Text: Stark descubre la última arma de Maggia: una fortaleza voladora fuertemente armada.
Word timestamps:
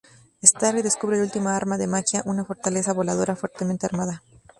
Stark 0.41 0.81
descubre 0.81 1.17
la 1.17 1.23
última 1.25 1.55
arma 1.55 1.77
de 1.77 1.85
Maggia: 1.85 2.23
una 2.25 2.43
fortaleza 2.43 2.91
voladora 2.91 3.35
fuertemente 3.35 3.85
armada. 3.85 4.23